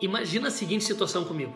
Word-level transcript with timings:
Imagina 0.00 0.46
a 0.46 0.50
seguinte 0.50 0.84
situação 0.84 1.24
comigo. 1.24 1.52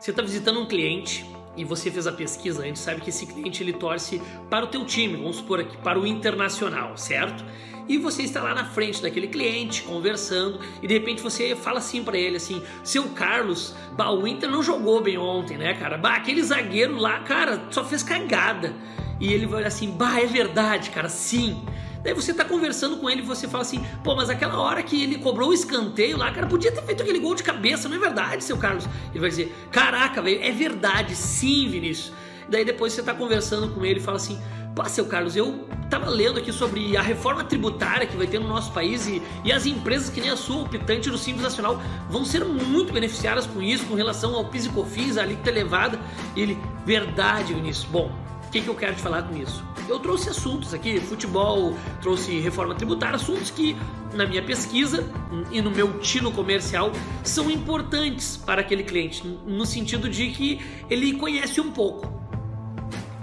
Você 0.00 0.10
está 0.10 0.20
visitando 0.20 0.60
um 0.60 0.66
cliente 0.66 1.24
e 1.56 1.64
você 1.64 1.90
fez 1.90 2.08
a 2.08 2.12
pesquisa, 2.12 2.62
a 2.62 2.66
gente 2.66 2.78
sabe 2.78 3.00
que 3.00 3.10
esse 3.10 3.24
cliente 3.24 3.62
ele 3.62 3.72
torce 3.72 4.20
para 4.50 4.64
o 4.64 4.68
teu 4.68 4.84
time, 4.84 5.16
vamos 5.16 5.36
supor 5.36 5.60
aqui, 5.60 5.76
para 5.76 5.98
o 5.98 6.06
internacional, 6.06 6.96
certo? 6.96 7.44
E 7.88 7.96
você 7.96 8.22
está 8.22 8.42
lá 8.42 8.52
na 8.52 8.64
frente 8.64 9.00
daquele 9.00 9.28
cliente, 9.28 9.82
conversando, 9.82 10.60
e 10.82 10.86
de 10.88 10.94
repente 10.94 11.22
você 11.22 11.54
fala 11.54 11.78
assim 11.78 12.02
para 12.02 12.18
ele 12.18 12.36
assim: 12.36 12.62
"Seu 12.82 13.10
Carlos, 13.10 13.74
bah, 13.96 14.10
o 14.10 14.26
Inter 14.26 14.50
não 14.50 14.62
jogou 14.62 15.00
bem 15.00 15.16
ontem, 15.16 15.56
né, 15.56 15.74
cara? 15.74 15.96
Bah, 15.96 16.16
aquele 16.16 16.42
zagueiro 16.42 16.96
lá, 16.96 17.20
cara, 17.20 17.62
só 17.70 17.84
fez 17.84 18.02
cagada". 18.02 18.74
E 19.20 19.32
ele 19.32 19.46
vai 19.46 19.60
olhar 19.60 19.68
assim: 19.68 19.90
"Bah, 19.90 20.20
é 20.20 20.26
verdade, 20.26 20.90
cara, 20.90 21.08
sim". 21.08 21.64
Daí 22.02 22.14
você 22.14 22.32
tá 22.32 22.44
conversando 22.44 22.96
com 22.98 23.10
ele 23.10 23.22
e 23.22 23.24
você 23.24 23.48
fala 23.48 23.62
assim, 23.62 23.84
pô, 24.04 24.14
mas 24.14 24.30
aquela 24.30 24.58
hora 24.60 24.82
que 24.82 25.02
ele 25.02 25.18
cobrou 25.18 25.50
o 25.50 25.52
escanteio 25.52 26.16
lá, 26.16 26.30
cara, 26.32 26.46
podia 26.46 26.70
ter 26.70 26.82
feito 26.82 27.02
aquele 27.02 27.18
gol 27.18 27.34
de 27.34 27.42
cabeça, 27.42 27.88
não 27.88 27.96
é 27.96 27.98
verdade, 27.98 28.44
seu 28.44 28.56
Carlos? 28.56 28.86
Ele 29.10 29.20
vai 29.20 29.30
dizer, 29.30 29.54
caraca, 29.70 30.22
velho, 30.22 30.42
é 30.42 30.50
verdade, 30.50 31.14
sim, 31.14 31.68
Vinícius. 31.68 32.12
Daí 32.48 32.64
depois 32.64 32.92
você 32.92 33.02
tá 33.02 33.12
conversando 33.12 33.68
com 33.74 33.84
ele 33.84 34.00
e 34.00 34.02
fala 34.02 34.16
assim, 34.16 34.40
pô, 34.74 34.84
seu 34.88 35.06
Carlos, 35.06 35.36
eu 35.36 35.66
tava 35.90 36.08
lendo 36.08 36.38
aqui 36.38 36.52
sobre 36.52 36.96
a 36.96 37.02
reforma 37.02 37.42
tributária 37.42 38.06
que 38.06 38.16
vai 38.16 38.26
ter 38.26 38.38
no 38.38 38.48
nosso 38.48 38.72
país 38.72 39.06
e, 39.06 39.20
e 39.44 39.52
as 39.52 39.66
empresas 39.66 40.08
que 40.08 40.20
nem 40.20 40.30
a 40.30 40.36
sua, 40.36 40.62
optante 40.62 41.10
do 41.10 41.18
Simples 41.18 41.42
Nacional, 41.42 41.82
vão 42.08 42.24
ser 42.24 42.44
muito 42.44 42.92
beneficiadas 42.92 43.46
com 43.46 43.60
isso, 43.60 43.84
com 43.86 43.94
relação 43.94 44.34
ao 44.34 44.44
PIS 44.44 44.66
e 44.66 44.68
COFINS, 44.70 45.18
a 45.18 45.22
alíquota 45.22 45.50
elevada. 45.50 45.98
E 46.36 46.42
ele, 46.42 46.58
verdade, 46.86 47.52
Vinícius. 47.54 47.86
Bom, 47.86 48.27
o 48.48 48.50
que, 48.50 48.62
que 48.62 48.68
eu 48.68 48.74
quero 48.74 48.94
te 48.96 49.02
falar 49.02 49.24
com 49.24 49.36
isso? 49.36 49.62
Eu 49.86 49.98
trouxe 49.98 50.30
assuntos 50.30 50.72
aqui, 50.72 50.98
futebol, 51.00 51.76
trouxe 52.00 52.40
reforma 52.40 52.74
tributária, 52.74 53.16
assuntos 53.16 53.50
que 53.50 53.76
na 54.14 54.24
minha 54.24 54.42
pesquisa 54.42 55.06
e 55.50 55.60
no 55.60 55.70
meu 55.70 56.00
tino 56.00 56.32
comercial 56.32 56.90
são 57.22 57.50
importantes 57.50 58.38
para 58.38 58.62
aquele 58.62 58.84
cliente, 58.84 59.22
no 59.46 59.66
sentido 59.66 60.08
de 60.08 60.30
que 60.30 60.60
ele 60.88 61.12
conhece 61.12 61.60
um 61.60 61.70
pouco. 61.70 62.10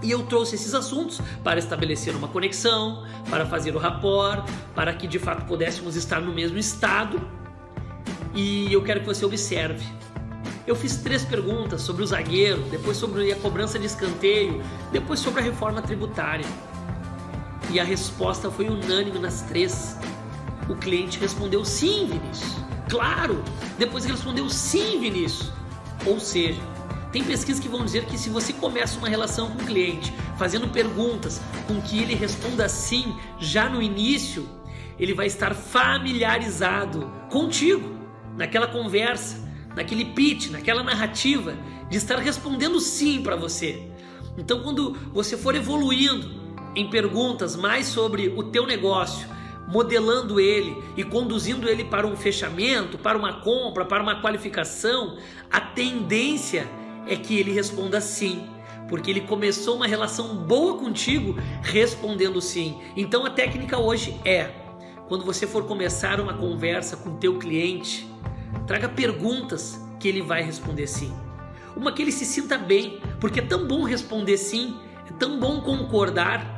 E 0.03 0.11
eu 0.11 0.22
trouxe 0.27 0.53
esses 0.53 0.75
assuntos 0.75 1.19
para 1.44 1.58
estabelecer 1.58 2.16
uma 2.16 2.27
conexão, 2.27 3.03
para 3.27 3.47
fazer 3.47 3.75
o 3.75 3.80
rapport, 3.80 4.47
para 4.75 4.94
que 4.94 5.08
de 5.08 5.17
fato 5.17 5.45
pudéssemos 5.45 5.95
estar 5.95 6.21
no 6.21 6.31
mesmo 6.31 6.59
estado. 6.59 7.19
E 8.36 8.71
eu 8.71 8.83
quero 8.83 8.99
que 8.99 9.08
você 9.08 9.25
observe 9.25 9.83
eu 10.67 10.75
fiz 10.75 10.97
três 10.97 11.23
perguntas 11.23 11.81
sobre 11.81 12.03
o 12.03 12.08
zagueiro, 12.08 12.61
depois 12.71 12.97
sobre 12.97 13.31
a 13.31 13.35
cobrança 13.35 13.77
de 13.77 13.85
escanteio, 13.85 14.63
depois 14.91 15.19
sobre 15.19 15.41
a 15.41 15.44
reforma 15.44 15.81
tributária. 15.81 16.45
E 17.69 17.80
a 17.80 17.83
resposta 17.83 18.49
foi 18.49 18.67
unânime 18.67 19.19
nas 19.19 19.41
três. 19.41 19.97
O 20.67 20.75
cliente 20.75 21.19
respondeu 21.19 21.63
sim, 21.63 22.08
Vinícius. 22.08 22.55
Claro! 22.89 23.43
Depois 23.77 24.05
ele 24.05 24.13
respondeu 24.13 24.49
sim, 24.49 24.99
Vinícius. 24.99 25.52
Ou 26.05 26.19
seja, 26.19 26.61
tem 27.11 27.23
pesquisas 27.23 27.61
que 27.61 27.69
vão 27.69 27.86
dizer 27.86 28.05
que 28.05 28.17
se 28.17 28.30
você 28.30 28.52
começa 28.52 28.97
uma 28.97 29.08
relação 29.08 29.52
com 29.52 29.61
o 29.61 29.66
cliente 29.66 30.13
fazendo 30.38 30.67
perguntas 30.67 31.41
com 31.67 31.80
que 31.80 31.99
ele 31.99 32.16
responda 32.16 32.67
sim 32.67 33.16
já 33.39 33.69
no 33.69 33.81
início, 33.81 34.47
ele 34.99 35.13
vai 35.13 35.27
estar 35.27 35.53
familiarizado 35.53 37.11
contigo 37.30 37.95
naquela 38.36 38.67
conversa 38.67 39.44
naquele 39.75 40.05
pitch, 40.05 40.49
naquela 40.49 40.83
narrativa 40.83 41.57
de 41.89 41.97
estar 41.97 42.17
respondendo 42.17 42.79
sim 42.79 43.21
para 43.21 43.35
você. 43.35 43.87
Então, 44.37 44.61
quando 44.61 44.93
você 45.13 45.37
for 45.37 45.55
evoluindo 45.55 46.43
em 46.75 46.89
perguntas 46.89 47.55
mais 47.55 47.87
sobre 47.87 48.33
o 48.35 48.43
teu 48.43 48.65
negócio, 48.65 49.27
modelando 49.67 50.39
ele 50.39 50.77
e 50.95 51.03
conduzindo 51.03 51.67
ele 51.67 51.83
para 51.83 52.05
um 52.05 52.15
fechamento, 52.15 52.97
para 52.97 53.17
uma 53.17 53.41
compra, 53.41 53.85
para 53.85 54.03
uma 54.03 54.21
qualificação, 54.21 55.17
a 55.51 55.59
tendência 55.59 56.69
é 57.07 57.15
que 57.15 57.37
ele 57.39 57.51
responda 57.51 58.01
sim, 58.01 58.47
porque 58.87 59.09
ele 59.09 59.21
começou 59.21 59.75
uma 59.75 59.87
relação 59.87 60.35
boa 60.35 60.77
contigo 60.77 61.35
respondendo 61.61 62.41
sim. 62.41 62.80
Então 62.95 63.25
a 63.25 63.30
técnica 63.30 63.80
hoje 63.80 64.19
é, 64.23 64.52
quando 65.08 65.23
você 65.23 65.47
for 65.47 65.65
começar 65.65 66.19
uma 66.19 66.33
conversa 66.33 66.97
com 66.97 67.15
teu 67.15 67.37
cliente, 67.37 68.08
Traga 68.67 68.89
perguntas 68.89 69.80
que 69.99 70.08
ele 70.08 70.21
vai 70.21 70.42
responder 70.42 70.87
sim. 70.87 71.14
Uma 71.76 71.92
que 71.92 72.02
ele 72.02 72.11
se 72.11 72.26
sinta 72.26 72.58
bem, 72.58 73.02
porque 73.20 73.39
é 73.39 73.43
tão 73.43 73.67
bom 73.67 73.83
responder 73.83 74.37
sim, 74.37 74.80
é 75.08 75.14
tão 75.14 75.39
bom 75.39 75.61
concordar. 75.61 76.53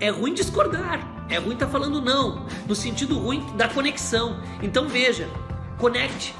É 0.00 0.10
ruim 0.10 0.34
discordar, 0.34 1.26
é 1.30 1.38
ruim 1.38 1.54
estar 1.54 1.66
tá 1.66 1.72
falando 1.72 2.00
não, 2.00 2.46
no 2.66 2.74
sentido 2.74 3.18
ruim 3.18 3.46
da 3.56 3.68
conexão. 3.68 4.40
Então 4.62 4.88
veja, 4.88 5.28
conecte 5.78 6.34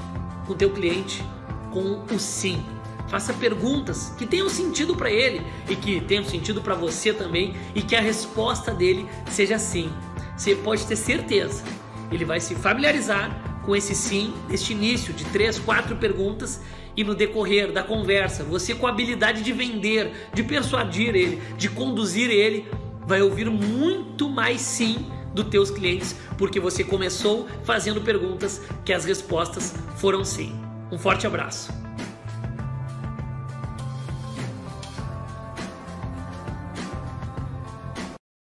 com 0.45 0.53
o 0.53 0.55
teu 0.55 0.69
cliente 0.69 1.23
com 1.71 2.03
o 2.13 2.19
sim. 2.19 2.63
Faça 3.07 3.33
perguntas 3.33 4.13
que 4.17 4.25
tenham 4.25 4.49
sentido 4.49 4.95
para 4.95 5.11
ele 5.11 5.45
e 5.69 5.75
que 5.75 6.01
tenham 6.01 6.23
sentido 6.23 6.61
para 6.61 6.73
você 6.73 7.13
também 7.13 7.55
e 7.73 7.81
que 7.81 7.95
a 7.95 8.01
resposta 8.01 8.73
dele 8.73 9.07
seja 9.29 9.59
sim. 9.59 9.91
Você 10.35 10.55
pode 10.55 10.85
ter 10.85 10.95
certeza, 10.95 11.63
ele 12.11 12.25
vai 12.25 12.39
se 12.39 12.55
familiarizar 12.55 13.44
com 13.65 13.75
esse 13.75 13.95
sim, 13.95 14.33
neste 14.47 14.73
início 14.73 15.13
de 15.13 15.25
três, 15.25 15.57
quatro 15.57 15.95
perguntas 15.95 16.61
e 16.95 17.03
no 17.03 17.13
decorrer 17.13 17.71
da 17.71 17.83
conversa, 17.83 18.43
você 18.43 18.73
com 18.73 18.87
a 18.87 18.89
habilidade 18.89 19.41
de 19.41 19.51
vender, 19.51 20.29
de 20.33 20.43
persuadir 20.43 21.15
ele, 21.15 21.41
de 21.57 21.67
conduzir 21.69 22.29
ele, 22.29 22.65
vai 23.05 23.21
ouvir 23.21 23.49
muito 23.49 24.29
mais 24.29 24.61
sim 24.61 25.05
dos 25.33 25.47
teus 25.47 25.69
clientes, 25.69 26.15
porque 26.37 26.59
você 26.59 26.83
começou 26.83 27.47
fazendo 27.63 28.01
perguntas 28.01 28.61
que 28.85 28.93
as 28.93 29.03
respostas 29.03 29.73
foram 29.97 30.23
sim. 30.23 30.55
Um 30.91 30.97
forte 30.97 31.27
abraço. 31.27 31.84